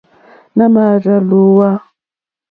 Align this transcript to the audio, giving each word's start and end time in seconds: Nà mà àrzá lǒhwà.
Nà 0.57 0.65
mà 0.73 0.81
àrzá 0.93 1.15
lǒhwà. 1.29 1.69